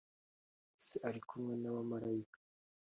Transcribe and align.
Se 0.85 0.95
ari 1.07 1.21
kumwe 1.27 1.53
n 1.57 1.63
abamarayika 1.69 2.39